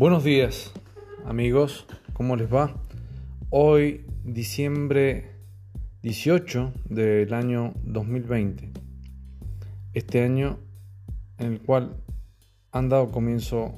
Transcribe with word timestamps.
Buenos 0.00 0.22
días 0.22 0.72
amigos, 1.26 1.84
¿cómo 2.12 2.36
les 2.36 2.46
va? 2.54 2.72
Hoy 3.50 4.06
diciembre 4.22 5.32
18 6.02 6.72
del 6.84 7.34
año 7.34 7.74
2020, 7.82 8.70
este 9.94 10.22
año 10.22 10.60
en 11.38 11.54
el 11.54 11.60
cual 11.62 12.00
han 12.70 12.88
dado 12.88 13.10
comienzo 13.10 13.74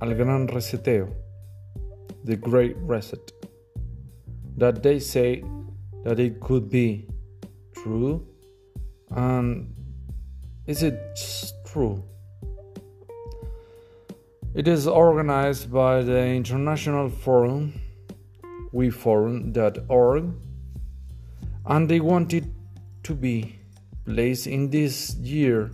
al 0.00 0.14
gran 0.16 0.48
reseteo, 0.48 1.08
the 2.26 2.36
Great 2.36 2.76
Reset, 2.86 3.32
that 4.58 4.82
they 4.82 5.00
say 5.00 5.42
that 6.04 6.18
it 6.20 6.40
could 6.40 6.68
be 6.68 7.08
true, 7.72 8.22
and 9.08 9.74
is 10.66 10.82
it 10.82 10.94
true? 11.64 12.11
It 14.54 14.68
is 14.68 14.86
organized 14.86 15.72
by 15.72 16.02
the 16.02 16.26
International 16.26 17.08
Forum, 17.08 17.80
weforum.org, 18.74 20.34
and 21.64 21.88
they 21.88 22.00
want 22.00 22.34
it 22.34 22.44
to 23.04 23.14
be 23.14 23.58
placed 24.04 24.46
in 24.46 24.68
this 24.68 25.14
year. 25.14 25.70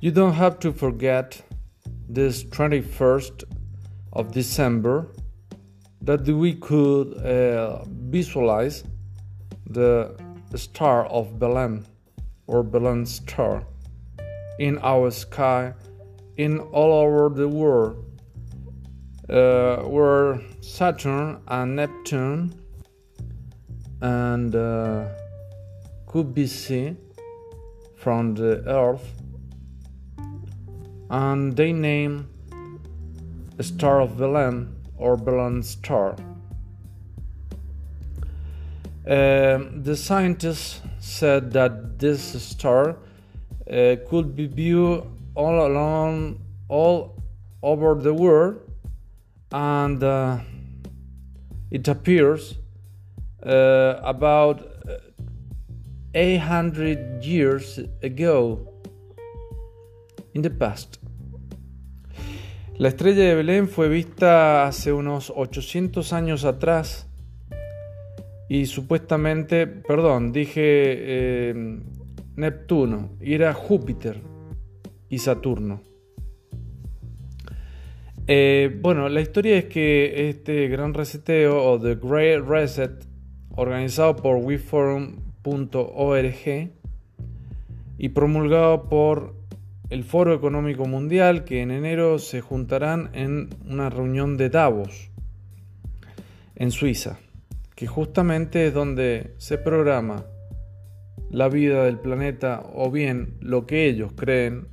You 0.00 0.10
don't 0.10 0.32
have 0.32 0.58
to 0.60 0.72
forget 0.72 1.40
this 2.08 2.42
21st 2.42 3.44
of 4.14 4.32
December 4.32 5.06
that 6.02 6.26
we 6.26 6.54
could 6.54 7.14
uh, 7.18 7.84
visualize 7.86 8.82
the 9.70 10.16
star 10.56 11.06
of 11.06 11.38
Belen 11.38 11.86
or 12.48 12.64
Belen 12.64 13.06
star 13.06 13.64
in 14.58 14.78
our 14.78 15.10
sky 15.10 15.74
in 16.36 16.58
all 16.58 16.92
over 16.92 17.28
the 17.28 17.48
world 17.48 18.04
uh, 19.28 19.82
were 19.84 20.40
Saturn 20.60 21.40
and 21.48 21.76
Neptune 21.76 22.54
and 24.00 24.54
uh, 24.54 25.06
could 26.06 26.34
be 26.34 26.46
seen 26.46 26.98
from 27.96 28.34
the 28.34 28.62
Earth 28.66 29.12
and 31.10 31.56
they 31.56 31.72
name 31.72 32.28
a 33.58 33.62
star 33.62 34.00
of 34.00 34.18
Belen 34.18 34.74
or 34.96 35.16
Belen 35.16 35.62
star. 35.62 36.16
Um, 39.06 39.82
the 39.82 39.96
scientists 39.96 40.80
said 40.98 41.52
that 41.52 41.98
this 41.98 42.42
star 42.42 42.96
uh, 43.70 43.96
could 44.08 44.34
be 44.34 44.46
viewed 44.46 45.04
all 45.34 45.66
along, 45.66 46.40
all 46.68 47.16
over 47.62 47.94
the 47.94 48.12
world, 48.12 48.60
and 49.52 50.02
uh, 50.02 50.38
it 51.70 51.88
appears 51.88 52.58
uh, 53.44 54.00
about 54.02 54.62
800 56.14 57.24
years 57.24 57.80
ago 58.02 58.68
in 60.34 60.42
the 60.42 60.50
past. 60.50 60.98
La 62.76 62.88
estrella 62.88 63.24
de 63.24 63.34
Belén 63.36 63.68
fue 63.68 63.88
vista 63.88 64.66
hace 64.66 64.92
unos 64.92 65.32
800 65.34 66.12
años 66.12 66.44
atrás 66.44 67.06
y 68.48 68.66
supuestamente, 68.66 69.66
perdón, 69.66 70.32
dije 70.32 70.60
eh, 70.64 71.54
Neptuno, 72.36 73.10
y 73.20 73.34
era 73.34 73.54
Júpiter 73.54 74.20
y 75.08 75.18
Saturno. 75.18 75.82
Eh, 78.26 78.78
bueno, 78.80 79.10
la 79.10 79.20
historia 79.20 79.58
es 79.58 79.66
que 79.66 80.30
este 80.30 80.68
gran 80.68 80.94
reseteo 80.94 81.62
o 81.62 81.78
The 81.78 81.96
Great 81.96 82.46
Reset, 82.46 83.04
organizado 83.50 84.16
por 84.16 84.38
WeForum.org 84.38 85.22
y 87.98 88.08
promulgado 88.08 88.88
por 88.88 89.36
el 89.90 90.04
Foro 90.04 90.34
Económico 90.34 90.86
Mundial, 90.86 91.44
que 91.44 91.60
en 91.60 91.70
enero 91.70 92.18
se 92.18 92.40
juntarán 92.40 93.10
en 93.12 93.50
una 93.68 93.90
reunión 93.90 94.38
de 94.38 94.48
Davos, 94.48 95.10
en 96.56 96.70
Suiza, 96.70 97.18
que 97.74 97.86
justamente 97.86 98.68
es 98.68 98.74
donde 98.74 99.34
se 99.36 99.58
programa 99.58 100.24
la 101.34 101.48
vida 101.48 101.82
del 101.82 101.98
planeta 101.98 102.62
o 102.74 102.92
bien 102.92 103.36
lo 103.40 103.66
que 103.66 103.88
ellos 103.88 104.12
creen 104.14 104.68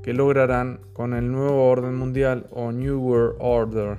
que 0.00 0.14
lograrán 0.14 0.78
con 0.92 1.12
el 1.12 1.32
nuevo 1.32 1.64
orden 1.64 1.96
mundial 1.96 2.46
o 2.52 2.70
New 2.70 3.00
World 3.00 3.36
Order. 3.40 3.98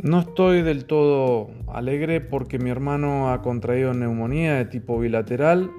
No 0.00 0.20
estoy 0.20 0.62
del 0.62 0.84
todo 0.84 1.50
alegre 1.66 2.20
porque 2.20 2.60
mi 2.60 2.70
hermano 2.70 3.32
ha 3.32 3.42
contraído 3.42 3.92
neumonía 3.94 4.54
de 4.54 4.66
tipo 4.66 5.00
bilateral 5.00 5.72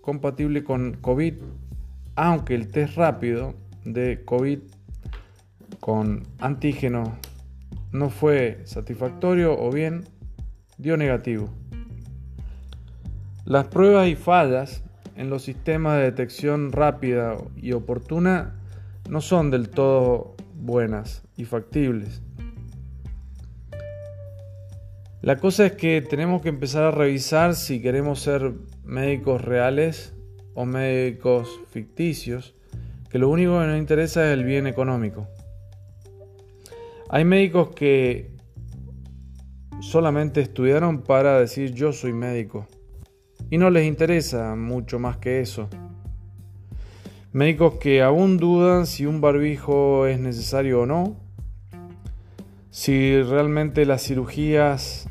compatible 0.00 0.64
con 0.64 0.94
COVID, 0.94 1.34
aunque 2.16 2.54
el 2.54 2.68
test 2.68 2.96
rápido 2.96 3.52
de 3.84 4.24
COVID 4.24 4.60
con 5.80 6.22
antígeno 6.38 7.18
no 7.92 8.08
fue 8.08 8.62
satisfactorio 8.64 9.60
o 9.60 9.70
bien 9.70 10.04
dio 10.78 10.96
negativo. 10.96 11.50
Las 13.48 13.68
pruebas 13.68 14.08
y 14.08 14.14
fallas 14.14 14.82
en 15.16 15.30
los 15.30 15.42
sistemas 15.42 15.96
de 15.96 16.04
detección 16.04 16.70
rápida 16.70 17.34
y 17.56 17.72
oportuna 17.72 18.60
no 19.08 19.22
son 19.22 19.50
del 19.50 19.70
todo 19.70 20.36
buenas 20.52 21.22
y 21.34 21.46
factibles. 21.46 22.20
La 25.22 25.38
cosa 25.38 25.64
es 25.64 25.72
que 25.72 26.02
tenemos 26.02 26.42
que 26.42 26.50
empezar 26.50 26.82
a 26.82 26.90
revisar 26.90 27.54
si 27.54 27.80
queremos 27.80 28.20
ser 28.20 28.52
médicos 28.84 29.40
reales 29.40 30.12
o 30.52 30.66
médicos 30.66 31.48
ficticios, 31.70 32.54
que 33.08 33.18
lo 33.18 33.30
único 33.30 33.58
que 33.60 33.66
nos 33.66 33.78
interesa 33.78 34.26
es 34.26 34.38
el 34.38 34.44
bien 34.44 34.66
económico. 34.66 35.26
Hay 37.08 37.24
médicos 37.24 37.70
que 37.70 38.30
solamente 39.80 40.42
estudiaron 40.42 41.00
para 41.00 41.40
decir 41.40 41.72
yo 41.72 41.94
soy 41.94 42.12
médico 42.12 42.68
y 43.50 43.58
no 43.58 43.70
les 43.70 43.86
interesa 43.86 44.54
mucho 44.54 44.98
más 44.98 45.16
que 45.18 45.40
eso. 45.40 45.68
Médicos 47.32 47.74
que 47.74 48.02
aún 48.02 48.36
dudan 48.36 48.86
si 48.86 49.06
un 49.06 49.20
barbijo 49.20 50.06
es 50.06 50.18
necesario 50.18 50.82
o 50.82 50.86
no, 50.86 51.16
si 52.70 53.20
realmente 53.22 53.86
las 53.86 54.02
cirugías 54.02 55.08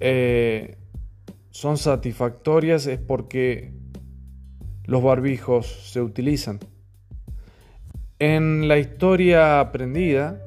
eh, 0.00 0.76
son 1.50 1.78
satisfactorias 1.78 2.86
es 2.86 2.98
porque 2.98 3.72
los 4.84 5.02
barbijos 5.02 5.90
se 5.90 6.00
utilizan. 6.00 6.58
En 8.18 8.68
la 8.68 8.78
historia 8.78 9.60
aprendida, 9.60 10.40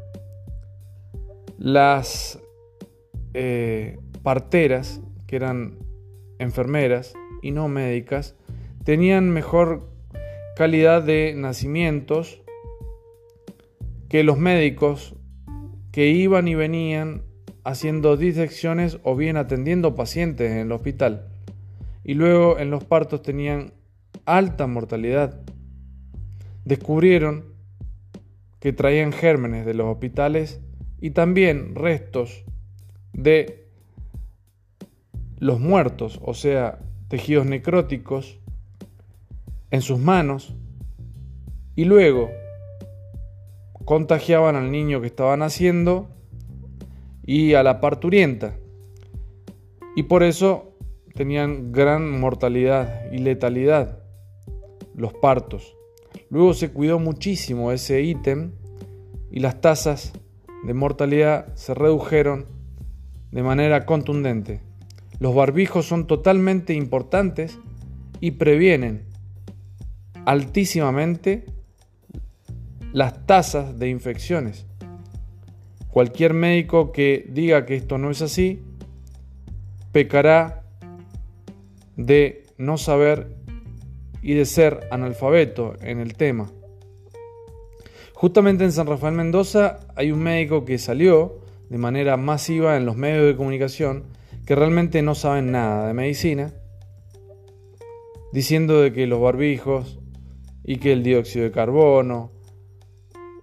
las 1.57 2.39
eh, 3.33 3.99
parteras, 4.23 5.01
que 5.25 5.35
eran 5.35 5.86
enfermeras 6.39 7.13
y 7.41 7.51
no 7.51 7.67
médicas 7.67 8.35
tenían 8.83 9.29
mejor 9.31 9.89
calidad 10.55 11.03
de 11.03 11.33
nacimientos 11.35 12.41
que 14.09 14.23
los 14.23 14.37
médicos 14.37 15.15
que 15.91 16.07
iban 16.07 16.47
y 16.47 16.55
venían 16.55 17.23
haciendo 17.63 18.15
disecciones 18.15 18.99
o 19.03 19.15
bien 19.15 19.35
atendiendo 19.35 19.93
pacientes 19.93 20.51
en 20.51 20.59
el 20.59 20.71
hospital. 20.71 21.27
Y 22.03 22.13
luego 22.13 22.57
en 22.59 22.69
los 22.69 22.85
partos 22.85 23.21
tenían 23.21 23.73
alta 24.25 24.67
mortalidad. 24.67 25.41
Descubrieron 26.63 27.53
que 28.59 28.71
traían 28.71 29.11
gérmenes 29.11 29.65
de 29.65 29.73
los 29.73 29.87
hospitales 29.87 30.61
y 31.01 31.11
también 31.11 31.75
restos 31.75 32.45
de 33.11 33.66
los 35.39 35.59
muertos, 35.59 36.19
o 36.23 36.33
sea, 36.33 36.79
tejidos 37.07 37.45
necróticos, 37.45 38.39
en 39.71 39.81
sus 39.81 39.99
manos 39.99 40.55
y 41.75 41.85
luego 41.85 42.29
contagiaban 43.85 44.55
al 44.55 44.71
niño 44.71 45.01
que 45.01 45.07
estaba 45.07 45.37
naciendo 45.37 46.07
y 47.25 47.53
a 47.53 47.63
la 47.63 47.81
parturienta. 47.81 48.55
Y 49.95 50.03
por 50.03 50.23
eso 50.23 50.73
tenían 51.13 51.71
gran 51.71 52.19
mortalidad 52.19 53.11
y 53.11 53.17
letalidad 53.19 53.99
los 54.95 55.13
partos. 55.13 55.75
Luego 56.29 56.53
se 56.53 56.71
cuidó 56.71 56.99
muchísimo 56.99 57.71
ese 57.71 58.01
ítem 58.01 58.51
y 59.31 59.39
las 59.39 59.61
tasas 59.61 60.13
de 60.65 60.73
mortalidad 60.73 61.53
se 61.55 61.73
redujeron 61.73 62.47
de 63.31 63.43
manera 63.43 63.85
contundente. 63.85 64.66
Los 65.19 65.33
barbijos 65.33 65.85
son 65.85 66.07
totalmente 66.07 66.73
importantes 66.73 67.57
y 68.19 68.31
previenen 68.31 69.05
altísimamente 70.25 71.45
las 72.93 73.25
tasas 73.25 73.79
de 73.79 73.89
infecciones. 73.89 74.65
Cualquier 75.89 76.33
médico 76.33 76.91
que 76.91 77.25
diga 77.29 77.65
que 77.65 77.75
esto 77.75 77.97
no 77.97 78.11
es 78.11 78.21
así, 78.21 78.61
pecará 79.91 80.63
de 81.95 82.45
no 82.57 82.77
saber 82.77 83.35
y 84.21 84.33
de 84.33 84.45
ser 84.45 84.87
analfabeto 84.91 85.75
en 85.81 85.99
el 85.99 86.15
tema. 86.15 86.51
Justamente 88.13 88.63
en 88.63 88.71
San 88.71 88.87
Rafael 88.87 89.15
Mendoza 89.15 89.79
hay 89.95 90.11
un 90.11 90.19
médico 90.19 90.65
que 90.65 90.77
salió 90.77 91.39
de 91.69 91.77
manera 91.77 92.17
masiva 92.17 92.77
en 92.77 92.85
los 92.85 92.95
medios 92.95 93.25
de 93.25 93.35
comunicación 93.35 94.05
que 94.47 94.55
realmente 94.55 95.01
no 95.01 95.13
saben 95.13 95.51
nada 95.51 95.87
de 95.87 95.93
medicina, 95.93 96.53
diciendo 98.31 98.81
de 98.81 98.93
que 98.93 99.05
los 99.05 99.19
barbijos 99.19 99.99
y 100.63 100.77
que 100.77 100.93
el 100.93 101.03
dióxido 101.03 101.43
de 101.43 101.51
carbono 101.51 102.31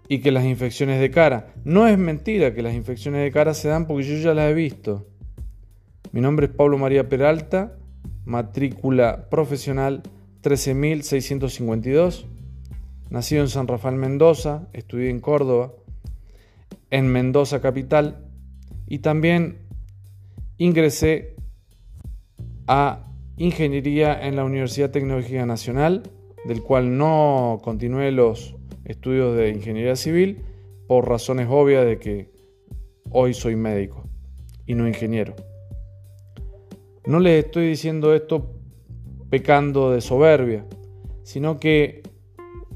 y 0.09 0.21
que 0.21 0.33
las 0.33 0.47
infecciones 0.47 1.01
de 1.01 1.11
cara. 1.11 1.53
No 1.63 1.87
es 1.87 1.99
mentira 1.99 2.55
que 2.55 2.63
las 2.63 2.75
infecciones 2.75 3.23
de 3.23 3.31
cara 3.31 3.53
se 3.53 3.69
dan 3.69 3.87
porque 3.87 4.05
yo 4.05 4.17
ya 4.17 4.33
las 4.33 4.51
he 4.51 4.55
visto. 4.55 5.07
Mi 6.11 6.23
nombre 6.23 6.47
es 6.47 6.53
Pablo 6.53 6.79
María 6.79 7.07
Peralta, 7.07 7.77
matrícula 8.25 9.29
profesional 9.29 10.03
13652 10.41 12.27
Nacido 13.11 13.43
en 13.43 13.49
San 13.49 13.69
Rafael 13.69 13.97
Mendoza, 13.97 14.69
estudié 14.73 15.11
en 15.11 15.21
Córdoba, 15.21 15.73
en 16.91 17.09
Mendoza 17.09 17.61
capital 17.61 18.27
y 18.87 19.01
también 19.01 19.64
ingresé 20.59 21.37
a 22.67 23.07
ingeniería 23.37 24.27
en 24.27 24.37
la 24.37 24.45
Universidad 24.45 24.91
Tecnológica 24.91 25.45
Nacional, 25.47 26.03
del 26.45 26.63
cual 26.63 26.97
no 26.97 27.61
continué 27.63 28.13
los 28.13 28.55
estudios 28.85 29.37
de 29.37 29.51
ingeniería 29.51 29.97
civil 29.97 30.43
por 30.87 31.09
razones 31.09 31.49
obvias 31.51 31.85
de 31.85 31.99
que 31.99 32.31
hoy 33.11 33.35
soy 33.35 33.57
médico 33.57 34.05
y 34.67 34.75
no 34.75 34.87
ingeniero. 34.87 35.35
No 37.07 37.21
les 37.21 37.45
estoy 37.45 37.69
diciendo 37.69 38.15
esto 38.15 38.51
pecando 39.31 39.91
de 39.91 40.01
soberbia, 40.01 40.67
sino 41.23 41.59
que 41.59 42.03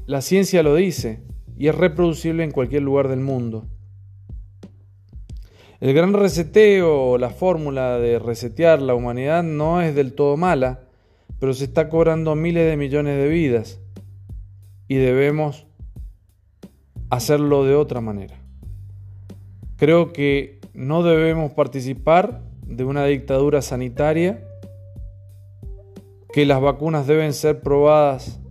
la 0.05 0.21
ciencia 0.21 0.63
lo 0.63 0.75
dice 0.75 1.23
y 1.57 1.67
es 1.67 1.75
reproducible 1.75 2.43
en 2.43 2.51
cualquier 2.51 2.83
lugar 2.83 3.07
del 3.07 3.19
mundo. 3.19 3.67
El 5.79 5.93
gran 5.93 6.13
reseteo 6.13 7.17
la 7.17 7.29
fórmula 7.29 7.99
de 7.99 8.19
resetear 8.19 8.81
la 8.81 8.95
humanidad 8.95 9.43
no 9.43 9.81
es 9.81 9.95
del 9.95 10.13
todo 10.13 10.35
mala, 10.35 10.81
pero 11.39 11.53
se 11.53 11.63
está 11.63 11.87
cobrando 11.87 12.35
miles 12.35 12.69
de 12.69 12.75
millones 12.75 13.17
de 13.17 13.29
vidas 13.29 13.79
y 14.89 14.95
debemos 14.95 15.67
hacerlo 17.09 17.63
de 17.63 17.75
otra 17.75 18.01
manera. 18.01 18.35
Creo 19.77 20.11
que 20.11 20.59
no 20.73 21.01
debemos 21.01 21.53
participar 21.53 22.41
de 22.65 22.83
una 22.83 23.05
dictadura 23.05 23.61
sanitaria, 23.61 24.43
que 26.33 26.45
las 26.45 26.59
vacunas 26.59 27.07
deben 27.07 27.31
ser 27.31 27.61
probadas 27.61 28.41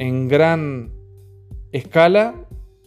en 0.00 0.26
gran 0.26 0.90
escala, 1.70 2.34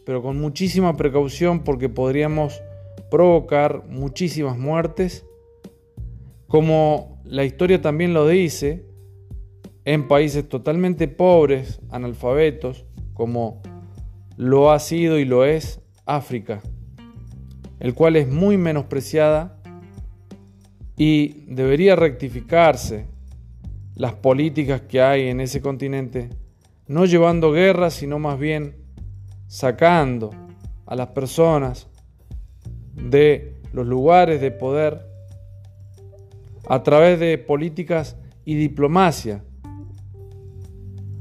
pero 0.06 0.22
con 0.22 0.38
muchísima 0.38 0.98
precaución 0.98 1.64
porque 1.64 1.88
podríamos 1.88 2.62
provocar 3.10 3.86
muchísimas 3.88 4.58
muertes. 4.58 5.26
Como 6.48 7.22
la 7.26 7.44
historia 7.44 7.82
también 7.82 8.14
lo 8.14 8.28
dice, 8.28 8.86
en 9.86 10.08
países 10.08 10.48
totalmente 10.48 11.08
pobres, 11.08 11.80
analfabetos, 11.90 12.86
como 13.14 13.62
lo 14.36 14.72
ha 14.72 14.80
sido 14.80 15.18
y 15.18 15.26
lo 15.26 15.46
es 15.46 15.82
África, 16.06 16.62
el 17.80 17.94
cual 17.94 18.16
es 18.16 18.28
muy 18.28 18.58
menospreciada 18.58 19.60
y 20.96 21.46
debería 21.48 21.96
rectificarse 21.96 23.06
las 23.96 24.14
políticas 24.14 24.82
que 24.82 25.02
hay 25.02 25.28
en 25.28 25.42
ese 25.42 25.62
continente 25.62 26.30
no 26.88 27.06
llevando 27.06 27.52
guerra, 27.52 27.90
sino 27.90 28.20
más 28.20 28.40
bien 28.40 28.76
sacando 29.48 30.32
a 30.86 30.96
las 30.96 31.08
personas 31.10 31.88
de 32.98 33.56
los 33.74 33.86
lugares 33.86 34.42
de 34.42 34.52
poder 34.52 35.06
a 36.68 36.84
través 36.84 37.20
de 37.20 37.38
políticas 37.38 38.18
y 38.44 38.56
diplomacia 38.56 39.44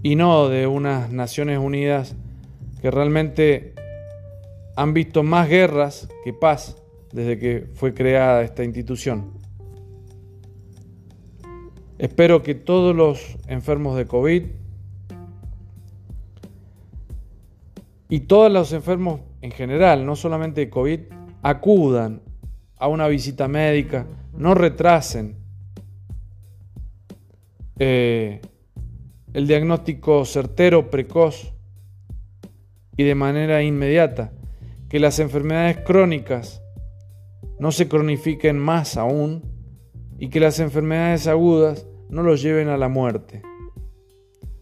y 0.02 0.16
no 0.16 0.48
de 0.48 0.66
unas 0.66 1.10
Naciones 1.12 1.58
Unidas 1.58 2.16
que 2.80 2.90
realmente 2.90 3.74
han 4.76 4.92
visto 4.92 5.22
más 5.22 5.48
guerras 5.48 6.08
que 6.24 6.32
paz 6.32 6.76
desde 7.12 7.38
que 7.38 7.68
fue 7.74 7.94
creada 7.94 8.42
esta 8.42 8.62
institución. 8.62 9.32
Espero 11.98 12.42
que 12.42 12.54
todos 12.54 12.94
los 12.94 13.36
enfermos 13.48 13.96
de 13.96 14.06
COVID 14.06 14.42
y 18.08 18.20
todos 18.20 18.52
los 18.52 18.72
enfermos 18.72 19.20
en 19.40 19.50
general, 19.50 20.04
no 20.04 20.14
solamente 20.14 20.60
de 20.60 20.70
COVID, 20.70 21.00
acudan 21.48 22.22
a 22.76 22.88
una 22.88 23.06
visita 23.06 23.46
médica, 23.46 24.04
no 24.36 24.54
retrasen 24.54 25.36
eh, 27.78 28.40
el 29.32 29.46
diagnóstico 29.46 30.24
certero, 30.24 30.90
precoz 30.90 31.54
y 32.96 33.04
de 33.04 33.14
manera 33.14 33.62
inmediata, 33.62 34.32
que 34.88 34.98
las 34.98 35.20
enfermedades 35.20 35.78
crónicas 35.86 36.62
no 37.60 37.70
se 37.70 37.86
cronifiquen 37.86 38.58
más 38.58 38.96
aún 38.96 39.44
y 40.18 40.30
que 40.30 40.40
las 40.40 40.58
enfermedades 40.58 41.28
agudas 41.28 41.86
no 42.08 42.24
los 42.24 42.42
lleven 42.42 42.68
a 42.68 42.76
la 42.76 42.88
muerte. 42.88 43.42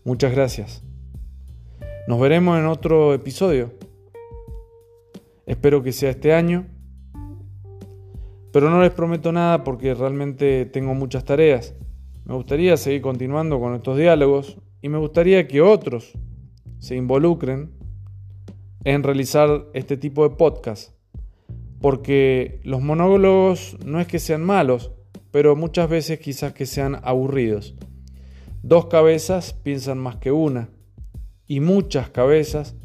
Muchas 0.04 0.32
gracias. 0.32 0.84
Nos 2.08 2.20
veremos 2.20 2.58
en 2.58 2.66
otro 2.66 3.14
episodio. 3.14 3.72
Espero 5.46 5.82
que 5.82 5.92
sea 5.92 6.10
este 6.10 6.34
año. 6.34 6.73
Pero 8.54 8.70
no 8.70 8.80
les 8.80 8.92
prometo 8.92 9.32
nada 9.32 9.64
porque 9.64 9.94
realmente 9.94 10.64
tengo 10.66 10.94
muchas 10.94 11.24
tareas. 11.24 11.74
Me 12.24 12.34
gustaría 12.34 12.76
seguir 12.76 13.02
continuando 13.02 13.58
con 13.58 13.74
estos 13.74 13.98
diálogos 13.98 14.58
y 14.80 14.88
me 14.88 14.98
gustaría 14.98 15.48
que 15.48 15.60
otros 15.60 16.12
se 16.78 16.94
involucren 16.94 17.72
en 18.84 19.02
realizar 19.02 19.64
este 19.74 19.96
tipo 19.96 20.22
de 20.22 20.36
podcast. 20.36 20.92
Porque 21.80 22.60
los 22.62 22.80
monólogos 22.80 23.76
no 23.84 23.98
es 23.98 24.06
que 24.06 24.20
sean 24.20 24.44
malos, 24.44 24.92
pero 25.32 25.56
muchas 25.56 25.90
veces 25.90 26.20
quizás 26.20 26.52
que 26.52 26.66
sean 26.66 27.00
aburridos. 27.02 27.74
Dos 28.62 28.86
cabezas 28.86 29.52
piensan 29.52 29.98
más 29.98 30.18
que 30.18 30.30
una 30.30 30.68
y 31.48 31.58
muchas 31.58 32.08
cabezas 32.08 32.76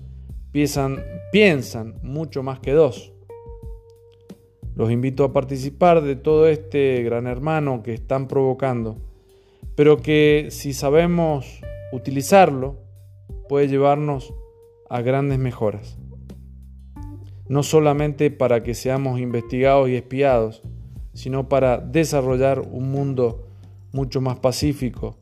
piensan, 0.51 1.03
piensan 1.31 1.99
mucho 2.01 2.41
más 2.41 2.59
que 2.59 2.71
dos. 2.71 3.13
Los 4.79 4.91
invito 4.91 5.25
a 5.25 5.33
participar 5.33 6.01
de 6.01 6.15
todo 6.15 6.47
este 6.47 7.03
gran 7.03 7.27
hermano 7.27 7.83
que 7.83 7.93
están 7.93 8.29
provocando, 8.29 8.95
pero 9.75 9.97
que 9.97 10.47
si 10.51 10.71
sabemos 10.71 11.59
utilizarlo 11.91 12.77
puede 13.49 13.67
llevarnos 13.67 14.33
a 14.89 15.01
grandes 15.01 15.37
mejoras. 15.37 15.97
No 17.49 17.61
solamente 17.61 18.31
para 18.31 18.63
que 18.63 18.73
seamos 18.73 19.19
investigados 19.19 19.89
y 19.89 19.95
espiados, 19.95 20.61
sino 21.13 21.49
para 21.49 21.79
desarrollar 21.79 22.61
un 22.61 22.89
mundo 22.89 23.49
mucho 23.91 24.21
más 24.21 24.39
pacífico, 24.39 25.17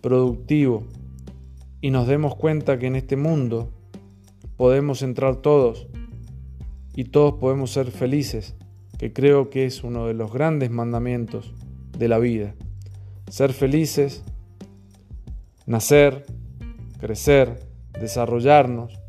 productivo, 0.00 0.84
y 1.80 1.90
nos 1.90 2.06
demos 2.06 2.36
cuenta 2.36 2.78
que 2.78 2.86
en 2.86 2.94
este 2.94 3.16
mundo 3.16 3.70
podemos 4.56 5.02
entrar 5.02 5.34
todos 5.34 5.88
y 6.94 7.06
todos 7.06 7.40
podemos 7.40 7.72
ser 7.72 7.90
felices, 7.90 8.54
que 9.00 9.14
creo 9.14 9.48
que 9.48 9.64
es 9.64 9.82
uno 9.82 10.08
de 10.08 10.12
los 10.12 10.30
grandes 10.30 10.70
mandamientos 10.70 11.54
de 11.96 12.06
la 12.06 12.18
vida. 12.18 12.54
Ser 13.30 13.54
felices, 13.54 14.22
nacer, 15.64 16.26
crecer, 16.98 17.66
desarrollarnos, 17.98 19.00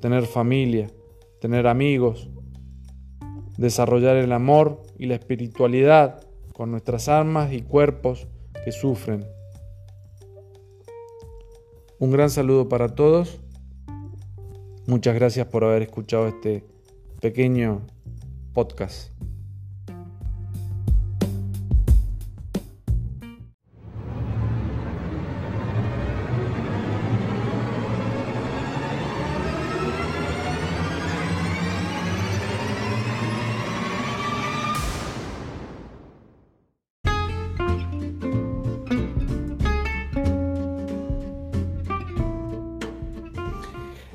tener 0.00 0.26
familia, 0.26 0.92
tener 1.40 1.66
amigos, 1.66 2.30
desarrollar 3.58 4.14
el 4.14 4.30
amor 4.30 4.80
y 4.96 5.06
la 5.06 5.16
espiritualidad 5.16 6.24
con 6.52 6.70
nuestras 6.70 7.08
almas 7.08 7.52
y 7.52 7.62
cuerpos 7.62 8.28
que 8.64 8.70
sufren 8.70 9.26
un 11.98 12.12
gran 12.12 12.30
saludo 12.30 12.68
para 12.68 12.94
todos. 12.94 13.40
Muchas 14.86 15.16
gracias 15.16 15.48
por 15.48 15.64
haber 15.64 15.82
escuchado 15.82 16.28
este 16.28 16.64
pequeño 17.20 17.82
podcast. 18.54 19.10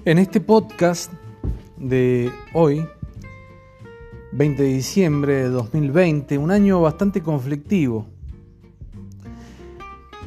En 0.06 0.18
este 0.18 0.42
podcast 0.42 1.12
de 1.78 2.32
hoy 2.54 2.84
20 4.32 4.62
de 4.62 4.70
diciembre 4.70 5.34
de 5.36 5.50
2020, 5.50 6.38
un 6.38 6.52
año 6.52 6.82
bastante 6.82 7.22
conflictivo, 7.22 8.06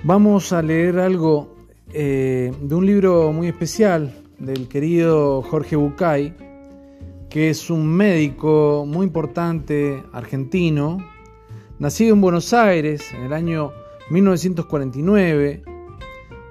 vamos 0.03 0.53
a 0.53 0.61
leer 0.61 0.99
algo 0.99 1.55
eh, 1.93 2.53
de 2.61 2.75
un 2.75 2.85
libro 2.85 3.33
muy 3.33 3.47
especial 3.47 4.13
del 4.41 4.67
querido 4.67 5.41
Jorge 5.43 5.77
Bucay, 5.77 6.35
que 7.31 7.49
es 7.49 7.71
un 7.71 7.87
médico 7.87 8.85
muy 8.89 9.07
importante 9.07 10.03
argentino, 10.13 10.99
nacido 11.79 12.15
en 12.15 12.21
Buenos 12.21 12.53
Aires 12.53 13.03
en 13.15 13.23
el 13.23 13.33
año 13.33 13.71
1949, 14.11 15.63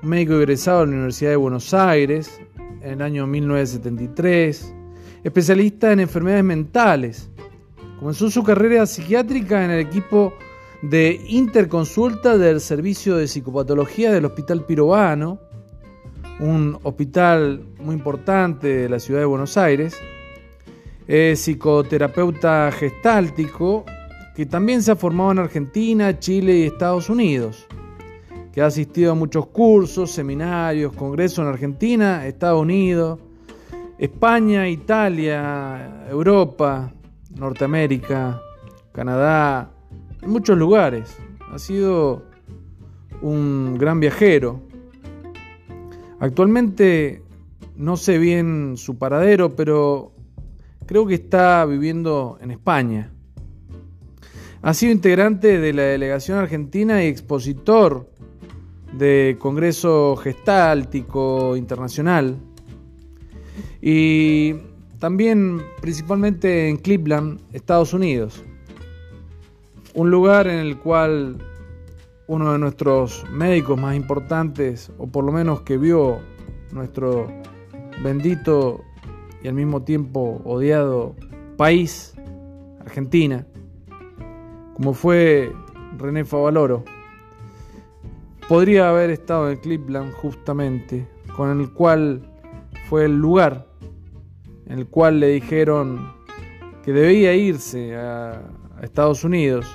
médico 0.03 0.36
egresado 0.36 0.79
de 0.81 0.86
la 0.86 0.91
Universidad 0.93 1.31
de 1.31 1.36
Buenos 1.36 1.74
Aires, 1.74 2.39
en 2.81 2.93
el 2.93 3.01
año 3.01 3.27
1973, 3.27 4.74
especialista 5.24 5.91
en 5.91 6.00
enfermedades 6.00 6.46
mentales. 6.46 7.30
Comenzó 8.01 8.31
su 8.31 8.41
carrera 8.41 8.88
psiquiátrica 8.88 9.63
en 9.63 9.70
el 9.70 9.79
equipo 9.79 10.34
de 10.81 11.22
interconsulta 11.27 12.36
del 12.36 12.60
Servicio 12.60 13.15
de 13.15 13.27
Psicopatología 13.27 14.12
del 14.12 14.25
Hospital 14.25 14.65
Pirovano, 14.65 15.38
un 16.39 16.79
hospital 16.81 17.63
muy 17.79 17.93
importante 17.93 18.70
de 18.70 18.89
la 18.89 19.00
ciudad 19.00 19.20
de 19.20 19.27
Buenos 19.27 19.55
Aires. 19.55 19.96
Es 21.08 21.41
psicoterapeuta 21.41 22.72
gestáltico 22.72 23.86
que 24.36 24.48
también 24.48 24.81
se 24.81 24.93
ha 24.93 24.96
formado 24.96 25.34
en 25.34 25.38
Argentina, 25.38 26.17
Chile 26.17 26.55
y 26.55 26.63
Estados 26.63 27.08
Unidos 27.08 27.67
que 28.51 28.63
ha 28.63 28.65
asistido 28.65 29.12
a 29.12 29.15
muchos 29.15 29.46
cursos, 29.46 30.10
seminarios, 30.10 30.91
congresos 30.93 31.38
en 31.38 31.50
Argentina, 31.50 32.25
Estados 32.25 32.63
Unidos, 32.63 33.20
España, 34.00 34.67
Italia, 34.67 36.08
Europa, 36.10 36.91
Norteamérica, 37.35 38.41
Canadá, 38.91 39.71
en 40.21 40.29
muchos 40.29 40.57
lugares. 40.57 41.17
Ha 41.51 41.59
sido 41.59 42.23
un 43.21 43.77
gran 43.77 44.00
viajero. 44.00 44.61
Actualmente 46.19 47.23
no 47.75 47.97
sé 47.97 48.17
bien 48.17 48.75
su 48.77 48.97
paradero, 48.97 49.55
pero 49.55 50.13
creo 50.85 51.07
que 51.07 51.15
está 51.15 51.65
viviendo 51.65 52.38
en 52.41 52.51
España. 52.51 53.11
Ha 54.61 54.73
sido 54.73 54.91
integrante 54.91 55.59
de 55.59 55.73
la 55.73 55.83
delegación 55.83 56.38
argentina 56.38 57.03
y 57.03 57.07
expositor 57.07 58.11
de 58.93 59.38
Congreso 59.39 60.15
Gestáltico 60.17 61.55
Internacional 61.55 62.38
y 63.81 64.53
también 65.01 65.63
principalmente 65.81 66.70
en 66.70 66.77
Cleveland, 66.77 67.41
Estados 67.53 67.91
Unidos. 67.91 68.43
Un 69.96 70.12
lugar 70.12 70.46
en 70.46 70.60
el 70.60 70.77
cual 70.77 71.38
uno 72.27 72.53
de 72.53 72.60
nuestros 72.60 73.25
médicos 73.31 73.79
más 73.79 73.96
importantes, 73.96 74.91
o 75.00 75.08
por 75.08 75.25
lo 75.25 75.31
menos 75.31 75.62
que 75.62 75.79
vio 75.79 76.20
nuestro 76.72 77.27
bendito 78.03 78.81
y 79.43 79.48
al 79.48 79.55
mismo 79.55 79.81
tiempo 79.81 80.39
odiado 80.46 81.15
país, 81.58 82.13
Argentina, 82.79 83.48
como 84.75 84.93
fue 84.93 85.51
René 85.98 86.25
Favaloro, 86.25 86.84
podría 88.48 88.89
haber 88.89 89.10
estado 89.10 89.50
en 89.50 89.58
Cleveland 89.58 90.13
justamente, 90.13 91.08
con 91.36 91.60
el 91.60 91.72
cual 91.74 92.22
fue 92.88 93.05
el 93.05 93.17
lugar 93.17 93.70
en 94.65 94.80
el 94.80 94.88
cual 94.88 95.20
le 95.20 95.27
dijeron 95.27 96.13
que 96.84 96.94
debía 96.94 97.34
irse 97.34 97.96
a, 97.96 98.41
Estados 98.82 99.24
Unidos 99.24 99.68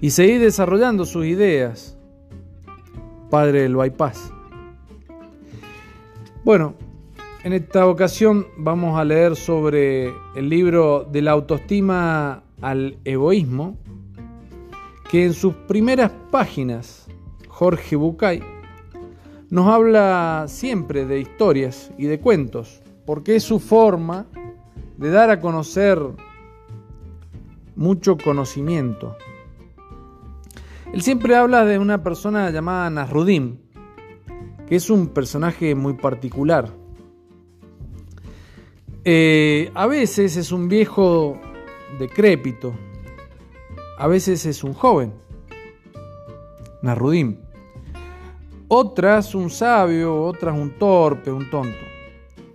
y 0.00 0.08
seguir 0.08 0.40
desarrollando 0.40 1.04
sus 1.04 1.26
ideas, 1.26 1.98
padre 3.28 3.60
del 3.60 3.76
bypass. 3.76 4.32
Bueno, 6.44 6.76
en 7.42 7.52
esta 7.52 7.86
ocasión 7.86 8.46
vamos 8.56 8.98
a 8.98 9.04
leer 9.04 9.36
sobre 9.36 10.14
el 10.34 10.48
libro 10.48 11.04
de 11.04 11.20
la 11.20 11.32
autoestima 11.32 12.42
al 12.62 12.96
egoísmo 13.04 13.76
que 15.10 15.26
en 15.26 15.34
sus 15.34 15.54
primeras 15.54 16.10
páginas 16.30 17.06
Jorge 17.48 17.96
Bucay 17.96 18.53
nos 19.54 19.68
habla 19.68 20.46
siempre 20.48 21.06
de 21.06 21.20
historias 21.20 21.92
y 21.96 22.06
de 22.06 22.18
cuentos, 22.18 22.82
porque 23.06 23.36
es 23.36 23.44
su 23.44 23.60
forma 23.60 24.26
de 24.96 25.10
dar 25.10 25.30
a 25.30 25.38
conocer 25.38 25.96
mucho 27.76 28.16
conocimiento. 28.16 29.16
Él 30.92 31.02
siempre 31.02 31.36
habla 31.36 31.64
de 31.64 31.78
una 31.78 32.02
persona 32.02 32.50
llamada 32.50 32.90
Nasruddin, 32.90 33.60
que 34.66 34.74
es 34.74 34.90
un 34.90 35.06
personaje 35.06 35.76
muy 35.76 35.92
particular. 35.92 36.72
Eh, 39.04 39.70
a 39.74 39.86
veces 39.86 40.36
es 40.36 40.50
un 40.50 40.68
viejo 40.68 41.40
decrépito, 42.00 42.74
a 43.98 44.08
veces 44.08 44.46
es 44.46 44.64
un 44.64 44.72
joven, 44.72 45.12
Narrudim. 46.82 47.43
Otras 48.76 49.36
un 49.36 49.50
sabio, 49.50 50.20
otras 50.20 50.52
un 50.52 50.70
torpe, 50.70 51.30
un 51.30 51.48
tonto. 51.48 51.78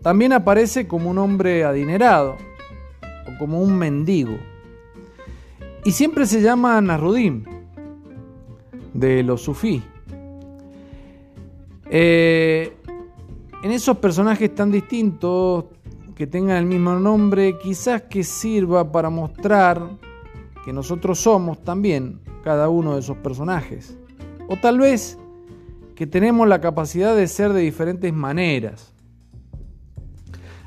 También 0.01 0.33
aparece 0.33 0.85
como 0.85 1.09
un 1.09 1.17
hombre 1.17 1.63
adinerado 1.63 2.35
o 3.25 3.37
como 3.39 3.61
un 3.61 3.77
mendigo. 3.77 4.37
Y 5.85 5.91
siempre 5.91 6.25
se 6.25 6.41
llama 6.41 6.81
Narrudim, 6.81 7.45
de 8.93 9.23
los 9.23 9.43
sufí. 9.43 9.81
Eh, 11.89 12.73
en 13.63 13.71
esos 13.71 13.97
personajes 13.99 14.53
tan 14.53 14.71
distintos 14.71 15.67
que 16.15 16.27
tengan 16.27 16.57
el 16.57 16.65
mismo 16.65 16.95
nombre, 16.99 17.57
quizás 17.59 18.01
que 18.01 18.25
sirva 18.25 18.91
para 18.91 19.09
mostrar 19.09 19.87
que 20.65 20.73
nosotros 20.73 21.17
somos 21.17 21.63
también 21.63 22.19
cada 22.43 22.67
uno 22.67 22.95
de 22.95 22.99
esos 22.99 23.15
personajes. 23.15 23.97
O 24.49 24.57
tal 24.57 24.79
vez 24.79 25.17
que 25.99 26.07
tenemos 26.07 26.47
la 26.47 26.61
capacidad 26.61 27.13
de 27.13 27.27
ser 27.27 27.51
de 27.51 27.59
diferentes 27.59 28.13
maneras. 28.13 28.93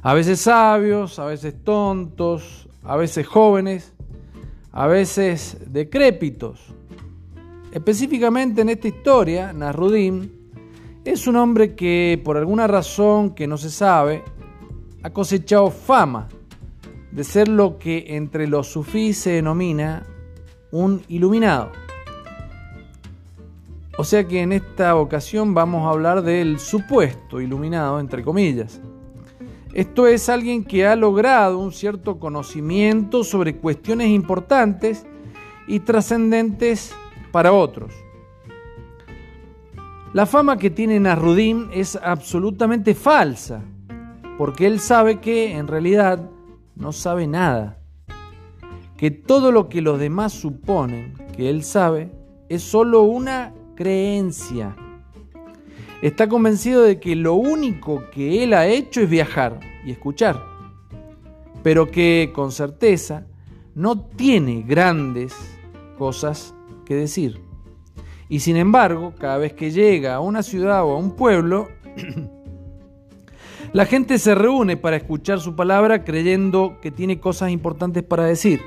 A 0.02 0.12
veces 0.12 0.42
sabios, 0.42 1.18
a 1.18 1.24
veces 1.24 1.54
tontos, 1.64 2.68
a 2.82 2.96
veces 2.98 3.26
jóvenes, 3.26 3.94
a 4.72 4.86
veces 4.86 5.56
decrépitos. 5.68 6.60
Específicamente 7.72 8.60
en 8.60 8.68
esta 8.68 8.88
historia, 8.88 9.54
Nasruddin 9.54 10.30
es 11.02 11.26
un 11.26 11.36
hombre 11.36 11.74
que 11.74 12.20
por 12.22 12.36
alguna 12.36 12.66
razón 12.66 13.34
que 13.34 13.46
no 13.46 13.56
se 13.56 13.70
sabe 13.70 14.22
ha 15.02 15.08
cosechado 15.14 15.70
fama 15.70 16.28
de 17.10 17.24
ser 17.24 17.48
lo 17.48 17.78
que 17.78 18.04
entre 18.08 18.46
los 18.46 18.66
sufís 18.66 19.16
se 19.16 19.30
denomina 19.30 20.04
un 20.72 21.00
iluminado. 21.08 21.81
O 23.98 24.04
sea 24.04 24.26
que 24.26 24.40
en 24.40 24.52
esta 24.52 24.96
ocasión 24.96 25.52
vamos 25.52 25.86
a 25.86 25.90
hablar 25.90 26.22
del 26.22 26.58
supuesto 26.58 27.40
iluminado, 27.40 28.00
entre 28.00 28.22
comillas. 28.22 28.80
Esto 29.74 30.06
es 30.06 30.28
alguien 30.28 30.64
que 30.64 30.86
ha 30.86 30.96
logrado 30.96 31.58
un 31.58 31.72
cierto 31.72 32.18
conocimiento 32.18 33.22
sobre 33.24 33.56
cuestiones 33.56 34.08
importantes 34.08 35.06
y 35.66 35.80
trascendentes 35.80 36.94
para 37.32 37.52
otros. 37.52 37.92
La 40.12 40.26
fama 40.26 40.58
que 40.58 40.68
tiene 40.68 41.00
Nasruddin 41.00 41.70
es 41.72 41.96
absolutamente 41.96 42.94
falsa, 42.94 43.62
porque 44.36 44.66
él 44.66 44.78
sabe 44.78 45.20
que 45.20 45.56
en 45.56 45.66
realidad 45.66 46.30
no 46.76 46.92
sabe 46.92 47.26
nada, 47.26 47.78
que 48.98 49.10
todo 49.10 49.52
lo 49.52 49.68
que 49.70 49.80
los 49.80 49.98
demás 49.98 50.32
suponen 50.32 51.14
que 51.34 51.48
él 51.48 51.62
sabe 51.64 52.12
es 52.50 52.62
solo 52.62 53.02
una 53.02 53.54
creencia. 53.74 54.76
Está 56.00 56.28
convencido 56.28 56.82
de 56.82 56.98
que 56.98 57.14
lo 57.14 57.34
único 57.34 58.10
que 58.10 58.42
él 58.42 58.54
ha 58.54 58.66
hecho 58.66 59.00
es 59.00 59.10
viajar 59.10 59.60
y 59.84 59.92
escuchar, 59.92 60.42
pero 61.62 61.90
que 61.90 62.32
con 62.34 62.52
certeza 62.52 63.26
no 63.74 64.00
tiene 64.00 64.62
grandes 64.62 65.34
cosas 65.98 66.54
que 66.84 66.94
decir. 66.94 67.40
Y 68.28 68.40
sin 68.40 68.56
embargo, 68.56 69.14
cada 69.18 69.38
vez 69.38 69.52
que 69.52 69.70
llega 69.70 70.14
a 70.14 70.20
una 70.20 70.42
ciudad 70.42 70.84
o 70.84 70.92
a 70.92 70.96
un 70.96 71.14
pueblo, 71.14 71.68
La 73.72 73.86
gente 73.86 74.18
se 74.18 74.34
reúne 74.34 74.76
para 74.76 74.96
escuchar 74.96 75.40
su 75.40 75.56
palabra 75.56 76.04
creyendo 76.04 76.76
que 76.82 76.90
tiene 76.90 77.20
cosas 77.20 77.50
importantes 77.50 78.02
para 78.02 78.24
decir. 78.24 78.60